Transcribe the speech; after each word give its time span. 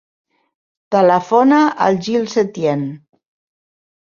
Telefona 0.95 1.59
al 1.89 1.99
Gil 2.07 2.25
Setien. 2.33 2.85